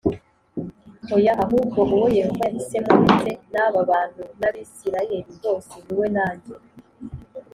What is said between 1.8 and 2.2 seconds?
uwo